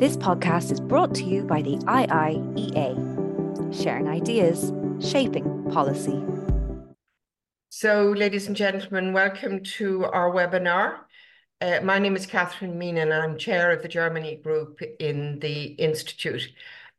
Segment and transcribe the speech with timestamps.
[0.00, 2.94] This podcast is brought to you by the IIEA,
[3.70, 6.24] sharing ideas, shaping policy.
[7.68, 11.00] So, ladies and gentlemen, welcome to our webinar.
[11.60, 15.64] Uh, my name is Catherine Meenan, and I'm chair of the Germany group in the
[15.74, 16.50] Institute.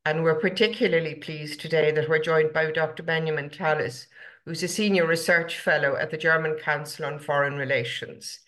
[0.05, 3.01] And we're particularly pleased today that we're joined by Dr.
[3.01, 4.05] Benjamin Tallis,
[4.45, 8.41] who's a senior research fellow at the German Council on Foreign Relations.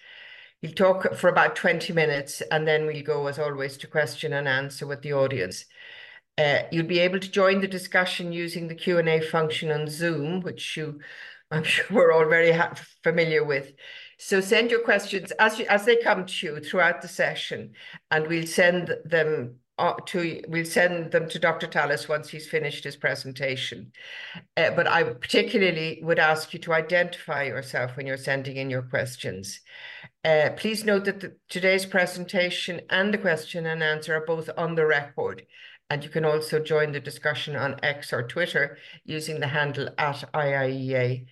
[0.63, 4.47] He'll talk for about 20 minutes and then we'll go, as always, to question and
[4.47, 5.65] answer with the audience.
[6.37, 10.77] Uh, you'll be able to join the discussion using the Q&A function on Zoom, which
[10.77, 11.01] you,
[11.51, 12.57] I'm sure we're all very
[13.03, 13.73] familiar with.
[14.17, 17.73] So send your questions as, you, as they come to you throughout the session,
[18.09, 21.67] and we'll send them to we'll send them to Dr.
[21.67, 23.91] Tallis once he's finished his presentation.
[24.55, 28.83] Uh, but I particularly would ask you to identify yourself when you're sending in your
[28.83, 29.61] questions.
[30.23, 34.75] Uh, please note that the, today's presentation and the question and answer are both on
[34.75, 35.45] the record,
[35.89, 40.23] and you can also join the discussion on X or Twitter using the handle at
[40.33, 41.25] IIEA.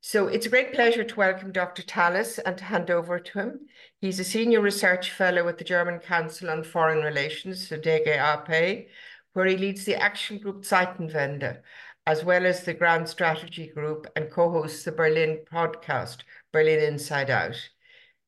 [0.00, 1.82] So it's a great pleasure to welcome Dr.
[1.82, 3.60] Tallis and to hand over to him.
[4.04, 8.86] He's a senior research fellow at the German Council on Foreign Relations, so DGAP,
[9.32, 11.62] where he leads the action group Zeitenwende,
[12.06, 16.18] as well as the Grand Strategy Group and co-hosts the Berlin podcast,
[16.52, 17.56] Berlin Inside Out.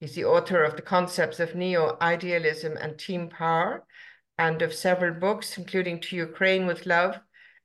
[0.01, 3.85] He's the author of the concepts of neo-idealism and team power,
[4.39, 7.21] and of several books, including To Ukraine with Love,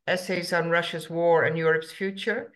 [0.05, 2.51] Essays on Russia's War and Europe's Future,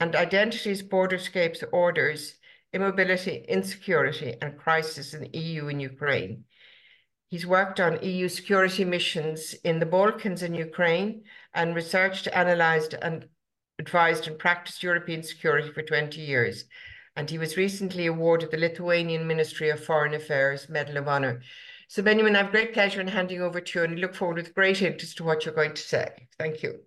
[0.00, 2.39] and Identities, Borderscapes, Orders,
[2.72, 6.44] Immobility, Insecurity, and Crisis in the EU and Ukraine.
[7.28, 13.28] He's worked on EU security missions in the Balkans and Ukraine and researched, analysed, and
[13.78, 16.64] advised and practiced European security for 20 years
[17.16, 21.42] and he was recently awarded the Lithuanian Ministry of Foreign Affairs Medal of Honor.
[21.88, 24.54] So, Benjamin, I have great pleasure in handing over to you and look forward with
[24.54, 26.28] great interest to what you're going to say.
[26.38, 26.80] Thank you.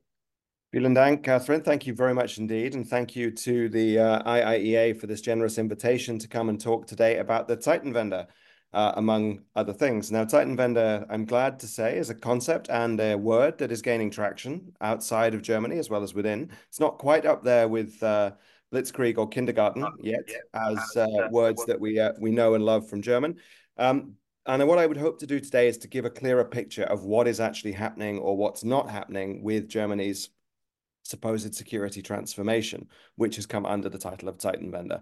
[0.73, 1.61] Vielen Dank, Catherine.
[1.61, 2.73] Thank you very much indeed.
[2.73, 6.87] And thank you to the uh, IIEA for this generous invitation to come and talk
[6.87, 8.25] today about the Zeitenwende,
[8.73, 10.11] uh, among other things.
[10.11, 14.09] Now, Zeitenwende, I'm glad to say, is a concept and a word that is gaining
[14.09, 16.49] traction outside of Germany as well as within.
[16.69, 18.31] It's not quite up there with uh,
[18.73, 23.03] blitzkrieg or kindergarten yet as uh, words that we uh, we know and love from
[23.03, 23.35] German.
[23.77, 24.13] Um,
[24.47, 27.03] and what I would hope to do today is to give a clearer picture of
[27.03, 30.29] what is actually happening or what's not happening with Germany's
[31.03, 35.01] supposed security transformation, which has come under the title of Zeitenwende.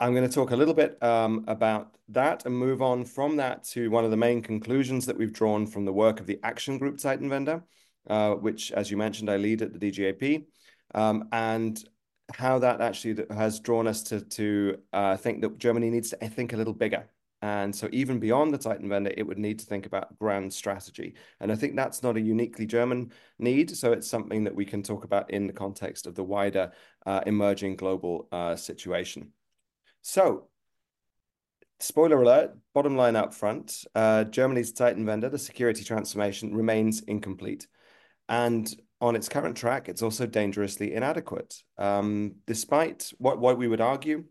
[0.00, 3.62] I'm going to talk a little bit um, about that and move on from that
[3.64, 6.78] to one of the main conclusions that we've drawn from the work of the Action
[6.78, 7.62] Group Zeitenwende,
[8.08, 10.46] uh, which, as you mentioned, I lead at the DGAP.
[10.94, 11.82] Um, and
[12.34, 16.52] how that actually has drawn us to to uh, think that Germany needs to think
[16.52, 17.06] a little bigger.
[17.42, 21.14] And so even beyond the Zeitenwende, it would need to think about grand strategy.
[21.40, 23.10] And I think that's not a uniquely German
[23.40, 23.76] need.
[23.76, 26.70] So it's something that we can talk about in the context of the wider
[27.04, 29.32] uh, emerging global uh, situation.
[30.02, 30.46] So
[31.80, 37.66] spoiler alert, bottom line up front, uh, Germany's vendor, the security transformation, remains incomplete.
[38.28, 41.60] And on its current track, it's also dangerously inadequate.
[41.76, 44.24] Um, despite what, what we would argue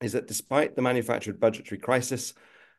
[0.00, 2.34] is that despite the manufactured budgetary crisis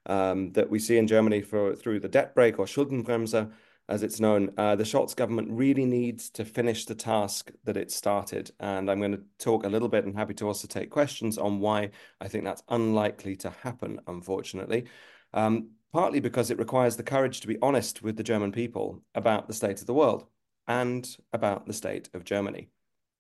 [0.05, 3.51] um, that we see in Germany for through the debt brake or Schuldenbremse,
[3.89, 7.89] as it's known, uh, the Scholz government really needs to finish the task that it
[7.89, 8.51] started.
[8.59, 11.59] And I'm going to talk a little bit and happy to also take questions on
[11.59, 14.85] why I think that's unlikely to happen, unfortunately.
[15.33, 19.47] Um, partly because it requires the courage to be honest with the German people about
[19.47, 20.25] the state of the world
[20.67, 22.69] and about the state of Germany.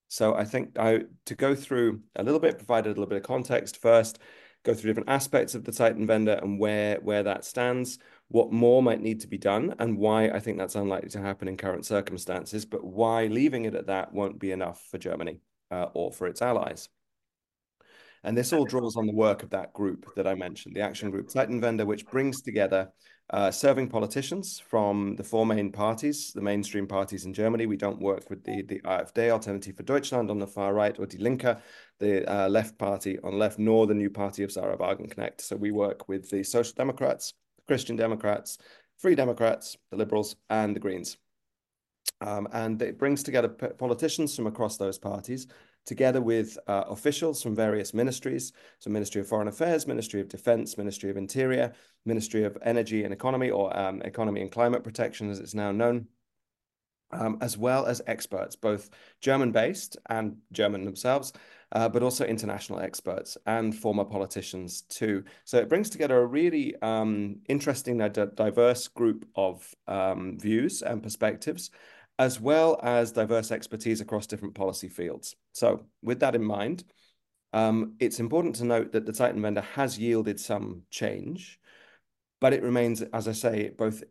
[0.07, 3.23] So I think I, to go through a little bit, provide a little bit of
[3.23, 4.19] context first,
[4.63, 9.01] go through different aspects of the Zeitenwende and where, where that stands, what more might
[9.01, 12.65] need to be done, and why I think that's unlikely to happen in current circumstances,
[12.65, 15.41] but why leaving it at that won't be enough for Germany
[15.71, 16.89] uh, or for its allies.
[18.23, 21.11] And this all draws on the work of that group that I mentioned, the action
[21.11, 22.89] group Zeitenwende, which brings together
[23.29, 27.65] uh, serving politicians from the four main parties, the mainstream parties in Germany.
[27.65, 31.05] We don't work with the, the AfD, Alternative for Deutschland, on the far right, or
[31.05, 31.57] Die Linke,
[31.99, 35.41] the uh, left party on left, nor the new party of Sahra Wagenknecht.
[35.41, 37.33] So we work with the Social Democrats,
[37.67, 38.59] Christian Democrats,
[38.97, 41.17] Free Democrats, the Liberals, and the Greens.
[42.21, 45.47] Um, and it brings together politicians from across those parties
[45.87, 50.77] together with uh, officials from various ministries, so Ministry of Foreign Affairs, Ministry of Defense,
[50.77, 51.73] Ministry of Interior,
[52.05, 56.07] Ministry of Energy and Economy, or um, Economy and Climate Protection, as it's now known,
[57.11, 58.89] um, as well as experts, both
[59.21, 61.31] German-based and German themselves,
[61.71, 65.23] uh, but also international experts and former politicians too.
[65.45, 71.71] So it brings together a really um, interesting, diverse group of um, views and perspectives,
[72.19, 75.35] as well as diverse expertise across different policy fields.
[75.51, 76.83] So with that in mind,
[77.53, 81.59] um, it's important to note that the Zeitenwende has yielded some change,
[82.41, 84.03] but it remains, as I say, both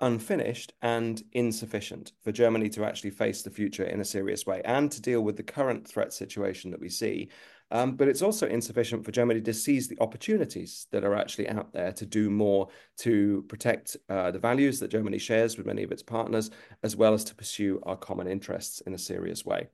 [0.00, 4.90] unfinished and insufficient for Germany to actually face the future in a serious way and
[4.92, 7.28] to deal with the current threat situation that we see.
[7.70, 11.72] Um, but it's also insufficient for Germany to seize the opportunities that are actually out
[11.72, 12.68] there to do more
[12.98, 16.50] to protect uh, the values that Germany shares with many of its partners,
[16.82, 19.68] as well as to pursue our common interests in a serious way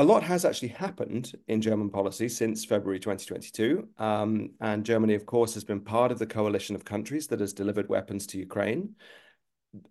[0.00, 3.86] a lot has actually happened in German policy since February 2022.
[3.98, 7.52] Um, and Germany, of course, has been part of the coalition of countries that has
[7.52, 8.94] delivered weapons to Ukraine.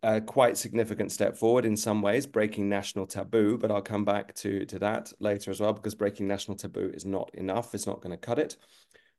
[0.03, 4.35] A quite significant step forward in some ways, breaking national taboo, but I'll come back
[4.35, 7.73] to, to that later as well, because breaking national taboo is not enough.
[7.73, 8.57] It's not going to cut it.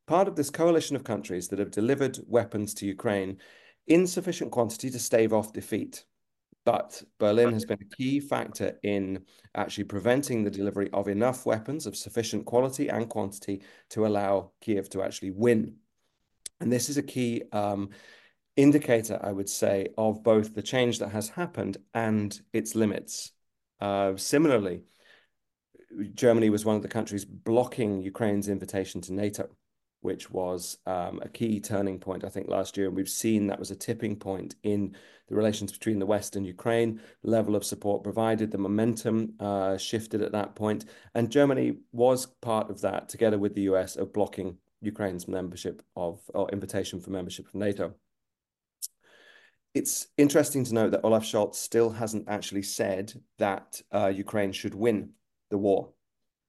[0.06, 3.38] Part of this coalition of countries that have delivered weapons to Ukraine
[3.86, 6.04] in sufficient quantity to stave off defeat.
[6.66, 9.24] But Berlin has been a key factor in
[9.54, 14.90] actually preventing the delivery of enough weapons of sufficient quality and quantity to allow Kiev
[14.90, 15.76] to actually win.
[16.60, 17.90] And this is a key um,
[18.62, 23.32] indicator, I would say, of both the change that has happened and its limits.
[23.80, 24.82] Uh, similarly,
[26.14, 29.48] Germany was one of the countries blocking Ukraine's invitation to NATO
[30.00, 32.86] which was um, a key turning point, I think, last year.
[32.86, 34.96] And we've seen that was a tipping point in
[35.28, 37.00] the relations between the West and Ukraine.
[37.22, 40.86] Level of support provided, the momentum uh, shifted at that point.
[41.14, 46.20] and Germany was part of that, together with the US, of blocking Ukraine's membership of
[46.34, 47.94] or invitation for membership of NATO.
[49.72, 54.74] It's interesting to note that Olaf Scholz still hasn't actually said that uh, Ukraine should
[54.74, 55.10] win
[55.50, 55.90] the war.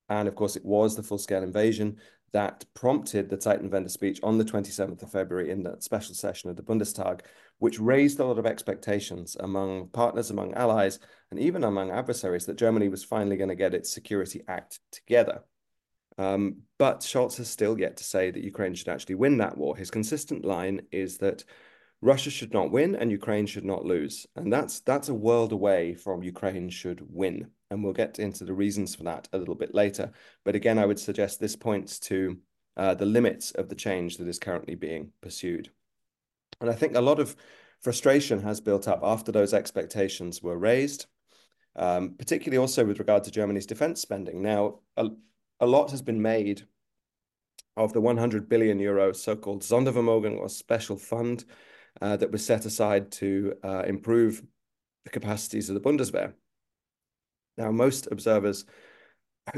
[0.09, 1.97] And of course, it was the full scale invasion
[2.33, 6.56] that prompted the Zeitenwende speech on the 27th of February in that special session of
[6.56, 7.21] the Bundestag,
[7.59, 12.57] which raised a lot of expectations among partners, among allies, and even among adversaries that
[12.57, 15.44] Germany was finally going to get its security act together.
[16.18, 19.75] Um, but Scholz has still yet to say that Ukraine should actually win that war.
[19.75, 21.44] His consistent line is that
[22.01, 24.25] Russia should not win and Ukraine should not lose.
[24.36, 28.53] And that's that's a world away from Ukraine should win and we'll get into the
[28.53, 30.12] reasons for that a little bit later.
[30.44, 32.38] But again, I would suggest this points to
[32.75, 35.71] uh, the limits of the change that is currently being pursued.
[36.59, 37.36] And I think a lot of
[37.80, 41.06] frustration has built up after those expectations were raised,
[41.75, 44.42] um, particularly also with regard to Germany's defense spending.
[44.42, 45.09] Now, a,
[45.59, 46.68] a lot has been made
[47.77, 51.45] of the 100 billion euro so-called Sondervermögen or special fund
[52.00, 54.44] uh, that was set aside to uh, improve
[55.04, 56.34] the capacities of the Bundeswehr.
[57.58, 58.66] Now, most observers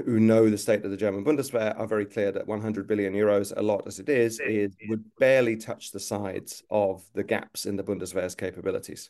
[0.06, 3.54] who know the state of the German Bundeswehr are very clear that 100 billion euros,
[3.56, 7.76] a lot as it is, is would barely touch the sides of the gaps in
[7.76, 9.10] the Bundeswehr's capabilities.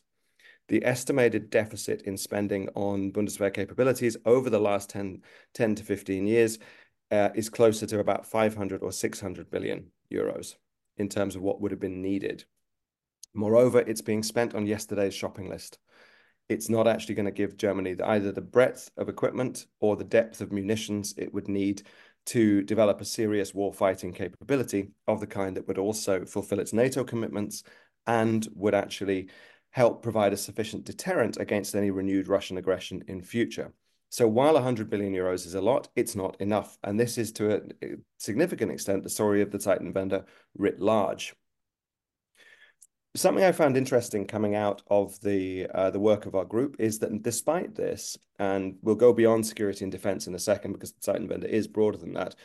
[0.70, 5.22] The estimated deficit in spending on Bundeswehr capabilities over the last 10,
[5.54, 6.58] 10 to 15 years
[7.12, 10.56] uh, is closer to about 500 or 600 billion euros
[10.98, 12.46] in terms of what would have been needed.
[13.34, 15.80] Moreover, it's being spent on yesterday's shopping list
[16.50, 20.42] it's not actually going to give Germany either the breadth of equipment or the depth
[20.42, 21.84] of munitions it would need
[22.26, 26.74] to develop a serious war fighting capability of the kind that would also fulfill its
[26.74, 27.64] NATO commitments
[28.08, 29.30] and would actually
[29.72, 33.74] help provide a sufficient deterrent against any renewed Russian aggression in future.
[34.10, 36.78] So while 100 billion euros is a lot, it's not enough.
[36.84, 37.62] And this is to a
[38.20, 40.24] significant extent the story of the Zeitenwende
[40.56, 41.34] writ large
[43.16, 47.00] something I found interesting coming out of the uh, the work of our group is
[47.00, 51.12] that despite this, and we'll go beyond security and defense in a second because the
[51.12, 52.36] Zeitenwende is broader than that,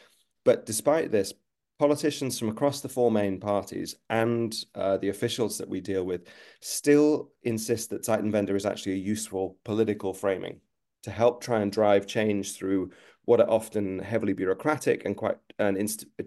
[0.44, 1.32] but despite this,
[1.78, 6.26] politicians from across the four main parties and uh, the officials that we deal with
[6.60, 10.60] still insist that Zeitenwende is actually a useful political framing
[11.04, 12.90] to help try and drive change through
[13.25, 15.78] what are often heavily bureaucratic and quite and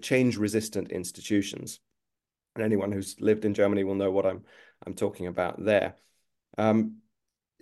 [0.02, 1.80] change resistant institutions
[2.56, 4.44] and anyone who's lived in Germany will know what I'm
[4.86, 5.96] I'm talking about there.
[6.58, 6.98] Um,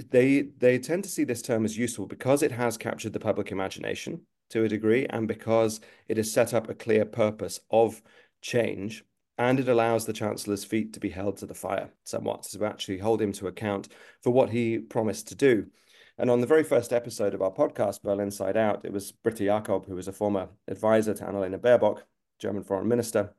[0.10, 3.52] they they tend to see this term as useful because it has captured the public
[3.52, 8.02] imagination to a degree, and because it has set up a clear purpose of
[8.42, 9.04] change,
[9.38, 12.98] and it allows the chancellor's feet to be held to the fire somewhat to actually
[12.98, 13.90] hold him to account
[14.22, 15.68] for what he promised to do.
[16.18, 19.96] And on the very first episode of our podcast, BerlinsideOut, it was Britta Jakob, who
[19.96, 22.02] was a former advisor to Annalena Baerbock,
[22.40, 23.34] German foreign minister,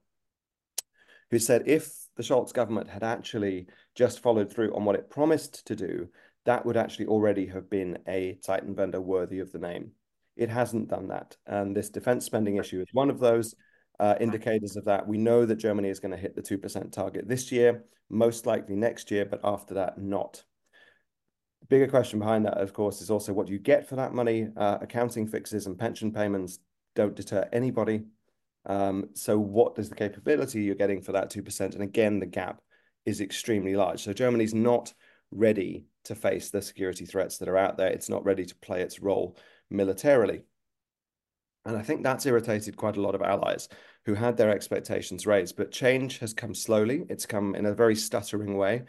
[1.30, 5.66] who said if the Scholz government had actually just followed through on what it promised
[5.66, 6.08] to do,
[6.44, 9.92] that would actually already have been a Zeitenwende worthy of the name.
[10.36, 11.36] it hasn't done that.
[11.46, 13.54] And this defense spending issue is one of those
[13.98, 15.06] uh, indicators of that.
[15.06, 18.74] We know that Germany is going to hit the 2% target this year, most likely
[18.74, 20.42] next year, but after that, not.
[21.68, 24.48] Bigger question behind that, of course, is also what do you get for that money?
[24.56, 26.58] Uh, accounting fixes and pension payments
[26.96, 28.04] don't deter anybody.
[28.66, 31.74] Um, so what is the capability you're getting for that 2%?
[31.74, 32.60] And again, the gap
[33.06, 34.02] is extremely large.
[34.02, 34.92] So Germany's not
[35.30, 37.88] ready to face the security threats that are out there.
[37.88, 39.36] It's not ready to play its role
[39.70, 40.42] militarily.
[41.64, 43.68] And I think that's irritated quite a lot of allies
[44.06, 45.56] who had their expectations raised.
[45.56, 48.84] But change has come slowly, it's come in a very stuttering way.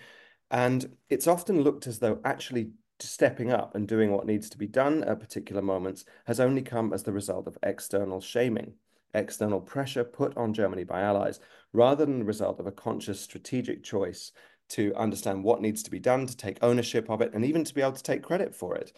[0.50, 4.68] And it's often looked as though actually stepping up and doing what needs to be
[4.68, 8.74] done at particular moments has only come as the result of external shaming,
[9.14, 11.40] external pressure put on Germany by allies,
[11.74, 14.32] rather than the result of a conscious strategic choice
[14.70, 17.74] to understand what needs to be done, to take ownership of it, and even to
[17.74, 18.94] be able to take credit for it.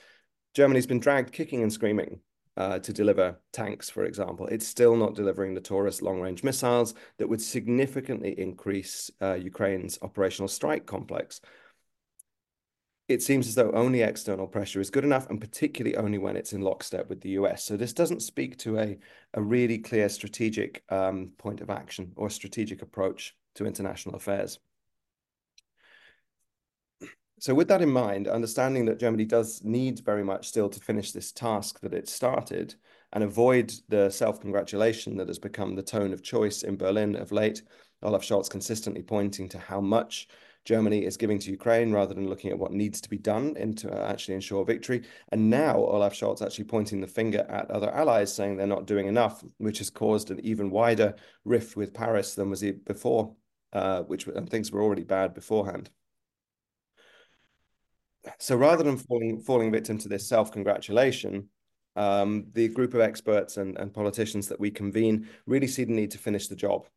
[0.54, 2.20] Germany's been dragged kicking and screaming
[2.58, 4.46] uh, to deliver tanks, for example.
[4.48, 10.48] It's still not delivering the Taurus long-range missiles that would significantly increase uh, Ukraine's operational
[10.48, 11.42] strike complex.
[13.14, 16.52] It seems as though only external pressure is good enough, and particularly only when it's
[16.52, 17.64] in lockstep with the US.
[17.64, 18.98] So this doesn't speak to a,
[19.36, 24.58] a really clear strategic um, point of action or strategic approach to international affairs.
[27.40, 31.12] So with that in mind, understanding that Germany does need very much still to finish
[31.12, 32.74] this task that it started
[33.12, 37.62] and avoid the self-congratulation that has become the tone of choice in Berlin of late,
[38.02, 40.28] Olaf Scholz consistently pointing to how much
[40.66, 43.76] Germany is giving to Ukraine rather than looking at what needs to be done in
[43.76, 45.04] to actually ensure victory.
[45.30, 49.08] And now Olaf Scholz actually pointing the finger at other allies, saying they're not doing
[49.08, 53.36] enough, which has caused an even wider rift with Paris than was before,
[53.74, 55.90] uh, which and things were already bad beforehand
[58.40, 61.48] so rather than falling falling victim to this self-congratulation,
[61.96, 66.12] um, the group of experts and, and politicians that we convene really see the need
[66.12, 66.88] to finish the job.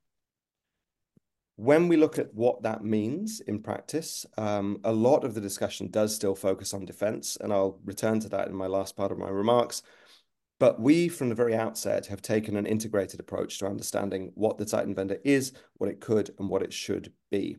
[1.57, 5.91] When we look at what that means in practice, um, a lot of the discussion
[5.91, 9.19] does still focus on defense, and I'll return to that in my last part of
[9.19, 9.83] my remarks.
[10.59, 14.65] But we, from the very outset, have taken an integrated approach to understanding what the
[14.65, 17.57] Zeitenwende is, what it could, and what it should be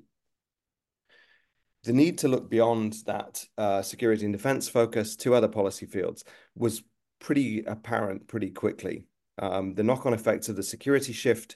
[1.87, 6.25] the need to look beyond that uh, security and defense focus to other policy fields
[6.53, 6.83] was
[7.19, 9.05] pretty apparent pretty quickly.
[9.39, 11.55] Um, the knock-on effects of the security shift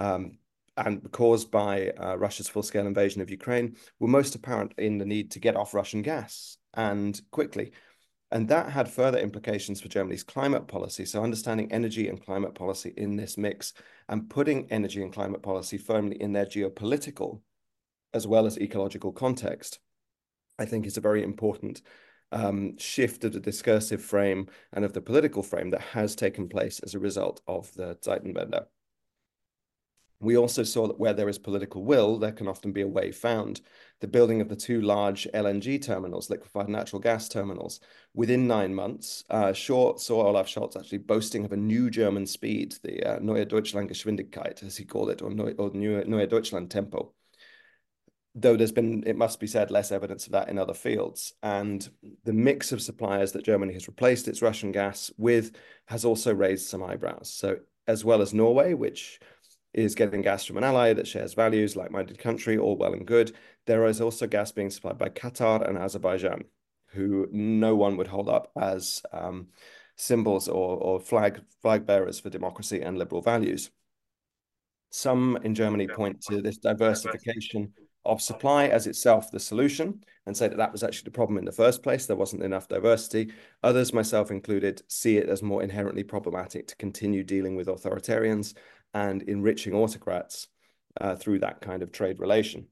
[0.00, 0.38] um,
[0.76, 5.30] and caused by uh, Russia's full-scale invasion of Ukraine were most apparent in the need
[5.32, 7.72] to get off Russian gas and quickly.
[8.32, 11.04] And that had further implications for Germany's climate policy.
[11.04, 13.74] So understanding energy and climate policy in this mix
[14.08, 17.40] and putting energy and climate policy firmly in their geopolitical
[18.12, 19.78] as well as ecological context,
[20.58, 21.82] I think is a very important
[22.32, 26.80] um, shift of the discursive frame and of the political frame that has taken place
[26.80, 28.66] as a result of the Zeitenwende.
[30.20, 33.10] We also saw that where there is political will, there can often be a way
[33.10, 33.62] found.
[34.00, 37.80] The building of the two large LNG terminals, liquefied natural gas terminals,
[38.14, 43.02] within nine months, uh, saw Olaf Scholz actually boasting of a new German speed, the
[43.02, 47.12] uh, Neue Deutschland Geschwindigkeit, as he called it, or Neue, or Neue Deutschland Tempo
[48.34, 51.34] though there's been, it must be said, less evidence of that in other fields.
[51.42, 51.88] And
[52.24, 56.68] the mix of suppliers that Germany has replaced its Russian gas with has also raised
[56.68, 57.32] some eyebrows.
[57.32, 59.18] So, as well as Norway, which
[59.72, 63.32] is getting gas from an ally that shares values, like-minded country, all well and good.
[63.66, 66.44] There is also gas being supplied by Qatar and Azerbaijan,
[66.88, 69.48] who no one would hold up as um,
[69.96, 73.70] symbols or, or flag flag bearers for democracy and liberal values.
[74.90, 77.72] Some in Germany point to this diversification
[78.04, 81.44] of supply as itself the solution and say that that was actually the problem in
[81.44, 82.06] the first place.
[82.06, 83.32] There wasn't enough diversity.
[83.62, 88.54] Others, myself included, see it as more inherently problematic to continue dealing with authoritarians
[88.94, 90.48] and enriching autocrats
[91.00, 92.66] uh, through that kind of trade relation.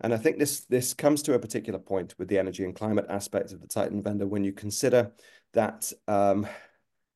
[0.00, 3.06] And I think this, this comes to a particular point with the energy and climate
[3.08, 5.12] aspect of the Zeitenwende when you consider
[5.52, 6.46] that um,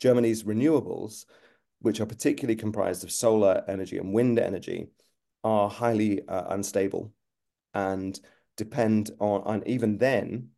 [0.01, 1.25] Germany's renewables,
[1.81, 4.89] which are particularly comprised of solar energy and wind energy,
[5.43, 7.13] are highly uh, unstable
[7.73, 8.21] and
[8.57, 10.49] depend on, and even then,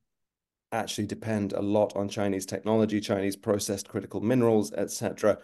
[0.72, 5.38] actually depend a lot on Chinese technology, Chinese processed critical minerals, etc.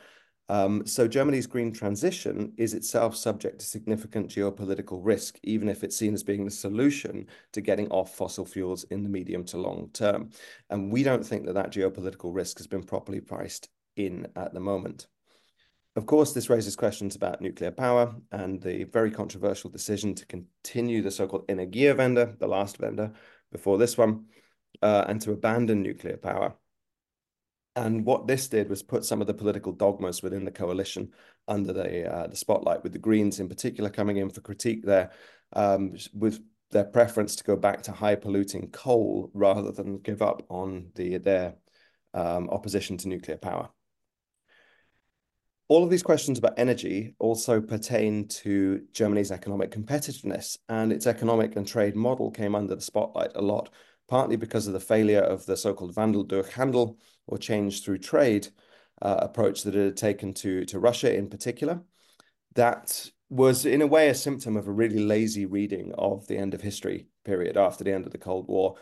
[0.52, 5.96] Um, so Germany's green transition is itself subject to significant geopolitical risk, even if it's
[5.96, 9.88] seen as being the solution to getting off fossil fuels in the medium to long
[9.94, 10.28] term.
[10.68, 14.60] And we don't think that that geopolitical risk has been properly priced in at the
[14.60, 15.06] moment.
[15.96, 21.00] Of course, this raises questions about nuclear power and the very controversial decision to continue
[21.00, 23.12] the so-called Energiewende, the last vendor
[23.50, 24.26] before this one,
[24.82, 26.56] uh, and to abandon nuclear power.
[27.74, 31.12] And what this did was put some of the political dogmas within the coalition
[31.48, 35.10] under the uh, the spotlight, with the Greens in particular coming in for critique there,
[35.54, 40.42] um, with their preference to go back to high polluting coal rather than give up
[40.48, 41.54] on the their
[42.14, 43.70] um, opposition to nuclear power.
[45.68, 51.56] All of these questions about energy also pertain to Germany's economic competitiveness, and its economic
[51.56, 53.70] and trade model came under the spotlight a lot,
[54.12, 58.46] partly because of the failure of the so-called Wandel durch Handel, or change through trade
[59.00, 61.80] uh, approach that it had taken to, to Russia in particular.
[62.54, 66.52] That was, in a way, a symptom of a really lazy reading of the end
[66.52, 68.76] of history period after the end of the Cold War,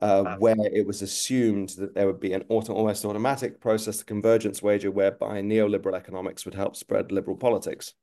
[0.00, 4.04] uh, where it was assumed that there would be an auto, almost automatic process, the
[4.04, 7.94] convergence wager, whereby neoliberal economics would help spread liberal politics.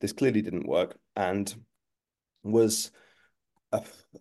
[0.00, 1.54] This clearly didn't work and
[2.42, 2.92] was,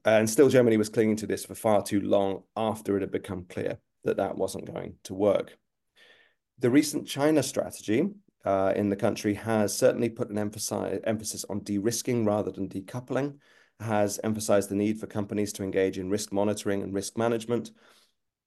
[0.06, 3.46] and still Germany was clinging to this for far too long after it had become
[3.50, 5.58] clear that that wasn't going to work.
[6.60, 8.10] The recent China strategy
[8.46, 13.38] uh, in the country has certainly put an emphasis on de-risking rather than decoupling,
[13.80, 17.72] has emphasized the need for companies to engage in risk monitoring and risk management,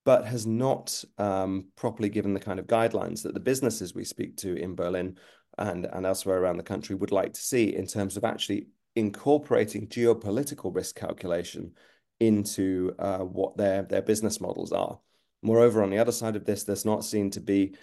[0.05, 4.37] but has not um, properly given the kind of guidelines that the businesses we speak
[4.37, 5.17] to in Berlin
[5.59, 9.89] and, and elsewhere around the country would like to see in terms of actually incorporating
[9.89, 11.73] geopolitical risk calculation
[12.21, 14.99] into uh, what their, their business models are.
[15.43, 17.75] Moreover, on the other side of this, there's not seen to be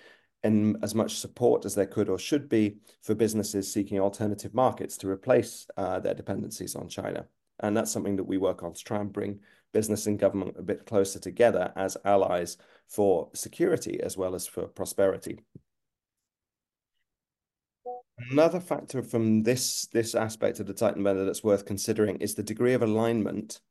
[0.44, 5.10] as much support as there could or should be for businesses seeking alternative markets to
[5.10, 7.26] replace uh, their dependencies on China.
[7.60, 9.42] And that's something that we work on to try and bring
[9.74, 14.68] business and government a bit closer together as allies for security as well as for
[14.68, 15.42] prosperity.
[18.32, 22.44] Another factor from this, this aspect of the Titan Zeitenwende that's worth considering is the
[22.44, 23.62] degree of alignment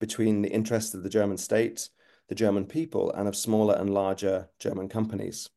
[0.00, 1.88] between the interests of the German state
[2.28, 5.50] the German people and of smaller and larger German companies.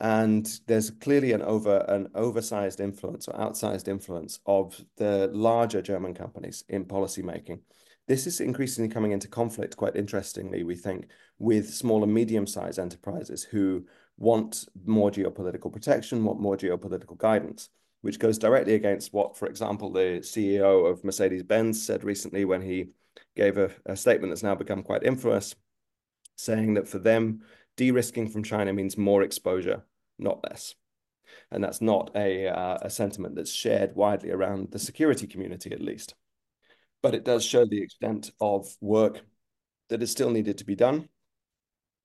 [0.00, 6.14] And there's clearly an over an oversized influence or outsized influence of the larger German
[6.14, 7.60] companies in policymaking.
[8.08, 13.44] This is increasingly coming into conflict, quite interestingly, we think, with small and medium-sized enterprises
[13.44, 13.86] who
[14.22, 17.68] want more geopolitical protection, want more geopolitical guidance,
[18.02, 22.90] which goes directly against what, for example, the CEO of Mercedes-Benz said recently when he
[23.34, 25.56] gave a, a statement that's now become quite infamous,
[26.36, 27.40] saying that for them,
[27.76, 29.82] de-risking from China means more exposure,
[30.20, 30.76] not less.
[31.50, 35.80] And that's not a, uh, a sentiment that's shared widely around the security community, at
[35.80, 36.14] least.
[37.02, 39.22] But it does show the extent of work
[39.88, 41.08] that is still needed to be done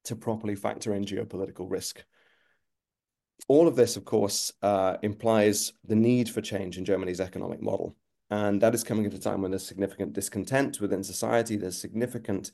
[0.08, 2.04] to properly factor in geopolitical risk.
[3.48, 7.96] All of this, of course, uh, implies the need for change in Germany's economic model.
[8.30, 11.56] And that is coming at a time when there's significant discontent within society.
[11.56, 12.52] There's significant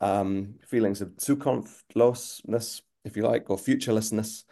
[0.00, 4.44] um, feelings of Zukunftslosness, if you like, or futurelessness,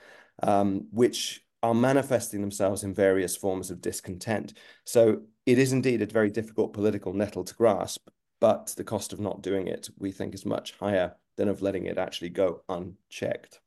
[0.42, 4.54] um, which are manifesting themselves in various forms of discontent.
[4.84, 8.08] So it is indeed a very difficult political nettle to grasp,
[8.40, 11.86] but the cost of not doing it, we think, is much higher than of letting
[11.86, 13.60] it actually go unchecked.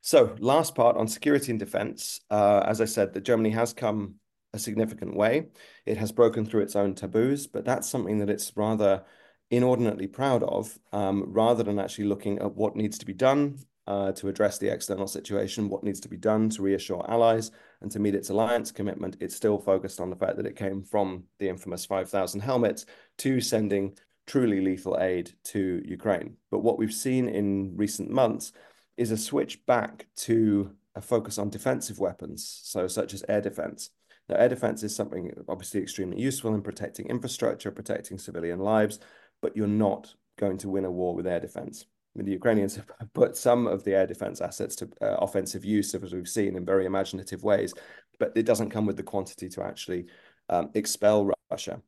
[0.00, 2.20] So last part on security and defense.
[2.30, 4.14] Uh, as I said, that Germany has come
[4.52, 5.48] a significant way.
[5.84, 9.02] It has broken through its own taboos, but that's something that it's rather
[9.50, 14.12] inordinately proud of, um, rather than actually looking at what needs to be done uh,
[14.12, 17.98] to address the external situation, what needs to be done to reassure allies and to
[17.98, 19.16] meet its alliance commitment.
[19.18, 22.86] It's still focused on the fact that it came from the infamous 5,000 helmets
[23.18, 26.36] to sending truly lethal aid to Ukraine.
[26.50, 28.52] But what we've seen in recent months
[28.96, 33.90] is a switch back to a focus on defensive weapons, so such as air defense.
[34.28, 39.00] Now, air defense is something obviously extremely useful in protecting infrastructure, protecting civilian lives,
[39.40, 41.86] but you're not going to win a war with air defense.
[42.14, 45.64] I mean, the Ukrainians have put some of the air defense assets to uh, offensive
[45.64, 47.74] use, as we've seen, in very imaginative ways,
[48.18, 50.06] but it doesn't come with the quantity to actually
[50.48, 51.80] um, expel Russia.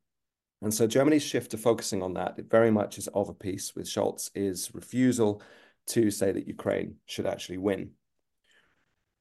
[0.64, 3.76] And so Germany's shift to focusing on that it very much is of a piece
[3.76, 5.42] with Scholz's refusal
[5.88, 7.90] to say that Ukraine should actually win.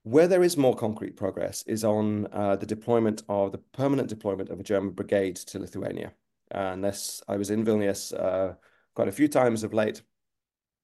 [0.04, 4.52] Where there is more concrete progress is on uh, the deployment of the permanent deployment
[4.52, 6.14] of a German brigade to Lithuania.
[6.50, 8.54] And this, I was in Vilnius uh,
[8.96, 10.02] quite a few times of late,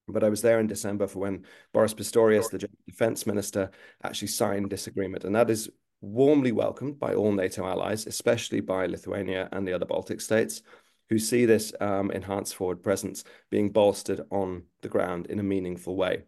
[0.10, 3.72] but I was there in December for when Boris Pistorius, the German defense minister,
[4.04, 5.24] actually signed this agreement.
[5.24, 5.70] And that is
[6.02, 10.62] warmly welcomed by all NATO allies, especially by Lithuania and the other Baltic states,
[11.10, 15.96] who see this um, enhanced forward presence being bolstered on the ground in a meaningful
[15.96, 16.24] way.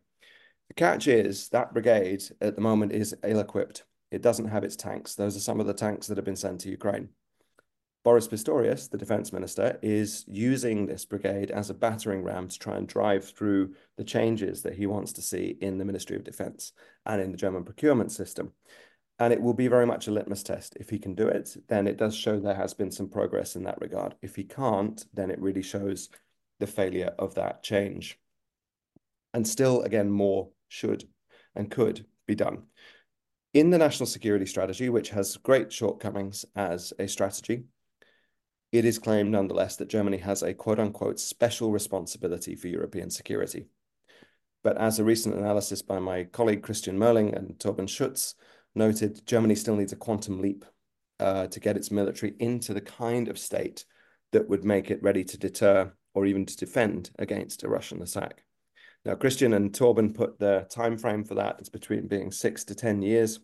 [0.68, 3.84] The catch is that brigade at the moment is ill equipped.
[4.10, 5.16] It doesn't have its tanks.
[5.16, 7.10] Those are some of the tanks that have been sent to Ukraine.
[8.04, 12.76] Boris Pistorius, the defense minister, is using this brigade as a battering ram to try
[12.78, 16.74] and drive through the changes that he wants to see in the Ministry of Defense
[17.06, 18.54] and in the German procurement system.
[19.22, 20.76] And it will be very much a litmus test.
[20.80, 23.66] If he can do it, then it does show there has been some progress in
[23.66, 24.16] that regard.
[24.24, 26.10] If he can't, then it really shows
[26.60, 28.18] the failure of that change.
[29.32, 31.08] And still, again, more should
[31.56, 32.64] and could be done.
[33.54, 37.66] In the national security strategy, which has great shortcomings as a strategy,
[38.72, 43.68] it is claimed nonetheless that Germany has a quote unquote special responsibility for European security.
[44.64, 48.34] But as a recent analysis by my colleague Christian Mölling and Torben Schütz
[48.76, 50.66] noted, Germany still needs a quantum leap
[51.20, 53.86] uh, to get its military into the kind of state
[54.32, 58.44] that would make it ready to deter or even to defend against a Russian attack.
[59.06, 61.58] Now, Christian and Torben put the time frame for that.
[61.60, 63.40] It's between being six to 10 years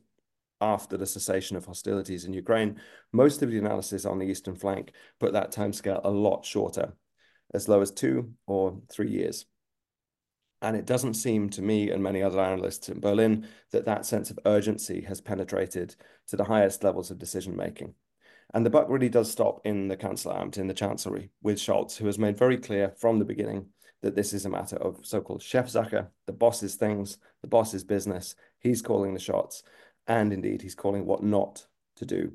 [0.62, 2.80] after the cessation of hostilities in Ukraine.
[3.12, 6.94] Most of the analysis on the eastern flank put that timescale a lot shorter,
[7.54, 9.46] as low as two or three years.
[10.62, 14.32] And it doesn't seem to me and many other analysts in Berlin that that sense
[14.32, 15.96] of urgency has penetrated
[16.28, 17.94] to the highest levels of decision making.
[18.54, 22.06] And the buck really does stop in the Kanzleramt, in the Chancellery, with Scholz, who
[22.06, 23.68] has made very clear from the beginning
[24.02, 28.36] that this is a matter of so-called Chefsache, the boss's things, the boss's business.
[28.60, 29.64] He's calling the shots
[30.08, 31.68] and indeed he's calling what not
[31.98, 32.34] to do.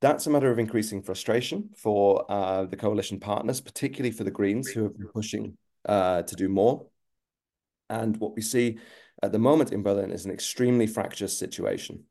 [0.00, 4.68] That's a matter of increasing frustration for uh, the coalition partners, particularly for the Greens,
[4.68, 6.86] who have been pushing uh, to do more.
[7.90, 8.78] And what we see
[9.22, 12.04] at the moment in Berlin is an extremely fractious situation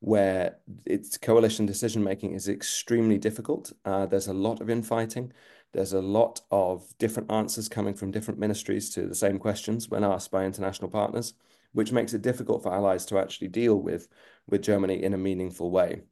[0.00, 3.72] where its coalition decision making is extremely difficult.
[3.84, 5.32] Uh, there's a lot of infighting.
[5.72, 10.02] There's a lot of different answers coming from different ministries to the same questions when
[10.02, 11.34] asked by international partners
[11.72, 14.08] which makes it difficult for allies to actually deal with,
[14.46, 16.02] with Germany in a meaningful way.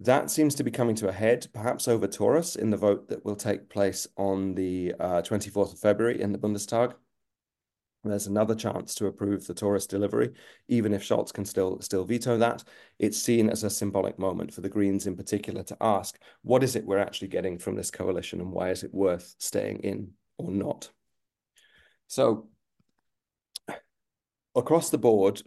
[0.00, 3.24] That seems to be coming to a head, perhaps over Taurus, in the vote that
[3.24, 6.94] will take place on the uh, 24th of February in the Bundestag.
[8.04, 10.30] There's another chance to approve the Taurus delivery,
[10.66, 12.64] even if Scholz can still still veto that.
[12.98, 16.74] It's seen as a symbolic moment for the Greens in particular to ask, what is
[16.74, 20.50] it we're actually getting from this coalition and why is it worth staying in or
[20.50, 20.90] not?
[22.08, 22.48] So
[24.56, 25.42] across the board,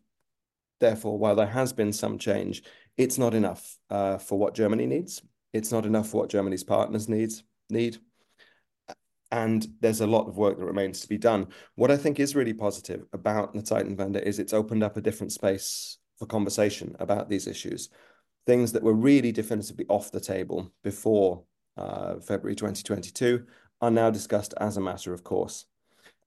[0.80, 2.63] therefore, while there has been some change,
[2.98, 5.22] it's not enough uh, for what Germany needs.
[5.52, 7.98] It's not enough for what Germany's partners needs need.
[9.36, 11.48] And there's a lot of work that remains to be done.
[11.76, 15.02] What I think is really positive about the Titan Zeitenwende is it's opened up a
[15.02, 17.89] different space for conversation about these issues.
[18.48, 21.43] Things that were really definitively off the table before
[21.76, 23.45] uh, February 2022
[23.82, 25.65] are now discussed as a matter of course.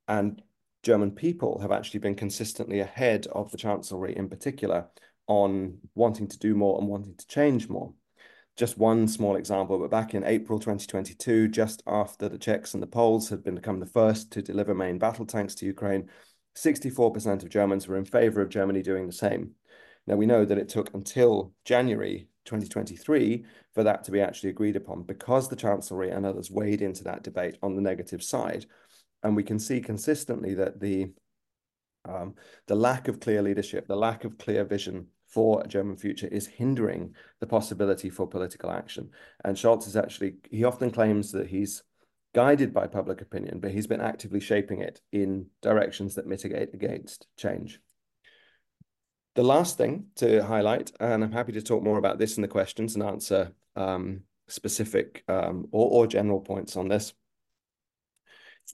[0.07, 0.43] And
[0.83, 4.87] German people have actually been consistently ahead of the Chancellery in particular
[5.29, 7.95] on wanting to do more and wanting to change more.
[8.59, 12.89] Just one small example, but back in April 2022, just after the Czechs and the
[12.89, 16.11] Poles had become the first to deliver main battle tanks to Ukraine,
[16.57, 19.53] 64% of Germans were in favor of Germany doing the same.
[20.09, 23.45] Now, we know that it took until January 2023
[23.75, 27.23] for that to be actually agreed upon because the Chancellery and others weighed into that
[27.23, 28.67] debate on the negative side
[29.23, 31.13] and we can see consistently that the
[32.05, 32.35] um,
[32.67, 36.47] the lack of clear leadership, the lack of clear vision for a German future is
[36.47, 39.11] hindering the possibility for political action.
[39.45, 41.83] And Scholz is actually, he often claims that he's
[42.35, 47.27] guided by public opinion, but he's been actively shaping it in directions that mitigate against
[47.37, 47.81] change.
[49.35, 52.49] The last thing to highlight, and I'm happy to talk more about this in the
[52.49, 57.13] questions and answer um, specific um, or, or general points on this,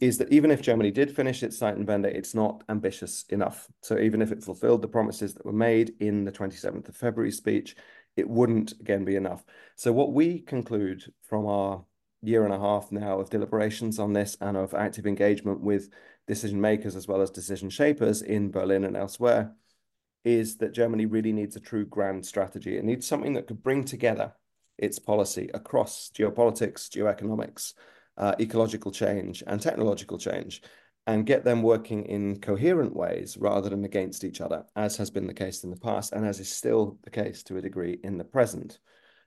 [0.00, 3.68] is that even if Germany did finish its Zeitenwende, it's not ambitious enough.
[3.80, 7.30] So even if it fulfilled the promises that were made in the 27th of February
[7.30, 7.76] speech,
[8.16, 9.44] it wouldn't again be enough.
[9.76, 11.84] So what we conclude from our
[12.22, 15.90] year and a half now of deliberations on this and of active engagement with
[16.26, 19.52] decision makers as well as decision shapers in Berlin and elsewhere
[20.24, 22.78] is that Germany really needs a true grand strategy.
[22.78, 24.32] It needs something that could bring together
[24.78, 27.74] its policy across geopolitics, geoeconomics,
[28.16, 30.62] uh, ecological change and technological change
[31.06, 35.26] and get them working in coherent ways rather than against each other, as has been
[35.26, 38.16] the case in the past and as is still the case to a degree in
[38.16, 38.78] the present.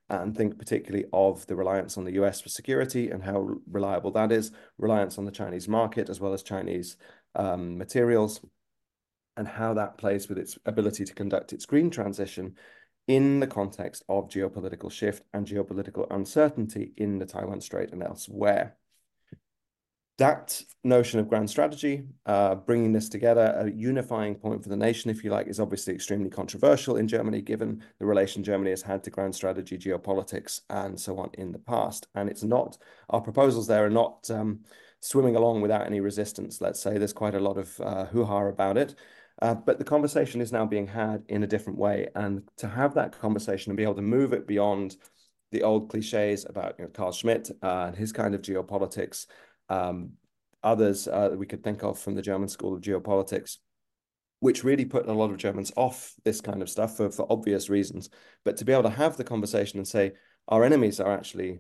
[0.10, 4.32] And think particularly of the reliance on the US for security and how reliable that
[4.32, 6.96] is, reliance on the Chinese market as well as Chinese
[7.36, 8.40] um, materials,
[9.36, 12.56] and how that plays with its ability to conduct its green transition
[13.08, 18.76] in the context of geopolitical shift and geopolitical uncertainty in the Taiwan Strait and elsewhere.
[20.18, 25.12] that notion of grand strategy, uh, bringing this together, a unifying point for the nation,
[25.12, 29.04] if you like, is obviously extremely controversial in Germany, given the relation Germany has had
[29.04, 32.08] to grand strategy, geopolitics, and so on in the past.
[32.16, 32.78] And it's not,
[33.12, 34.62] our proposals there are not um,
[35.02, 36.98] swimming along without any resistance, let's say.
[36.98, 38.96] There's quite a lot of uh, hoo-ha about it.
[39.42, 42.08] Uh, but the conversation is now being had in a different way.
[42.16, 44.96] And to have that conversation and be able to move it beyond
[45.52, 49.28] the old cliches about you know, Carl Schmitt uh, and his kind of geopolitics
[49.70, 50.12] um,
[50.64, 53.58] others uh, that we could think of from the German School of Geopolitics,
[54.40, 57.70] which really put a lot of Germans off this kind of stuff for, for obvious
[57.70, 58.10] reasons.
[58.44, 60.14] But to be able to have the conversation and say,
[60.48, 61.60] our enemies are actually,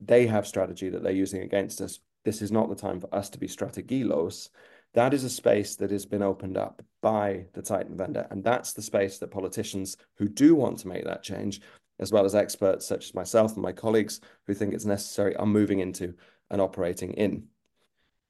[0.00, 1.98] they have strategy that they're using against us.
[2.24, 4.48] This is not the time for us to be strategilos.
[4.94, 8.30] That is a space that has been opened up by the Zeitenwende.
[8.30, 11.60] And that's the space that politicians who do want to make that change,
[11.98, 15.46] as well as experts such as myself and my colleagues who think it's necessary, are
[15.46, 16.14] moving into
[16.50, 17.48] and operating in.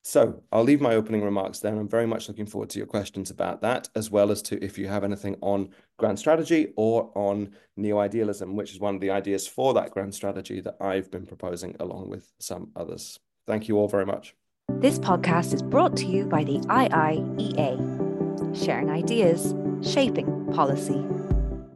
[0.06, 1.74] So I'll leave my opening remarks there.
[1.74, 4.76] I'm very much looking forward to your questions about that, as well as to if
[4.76, 9.46] you have anything on grand strategy or on neo-idealism, which is one of the ideas
[9.46, 13.18] for that grand strategy that I've been proposing along with some others.
[13.46, 14.34] Thank you all very much.
[14.68, 17.76] This podcast is brought to you by the IIEA,
[18.56, 21.04] sharing ideas, shaping policy.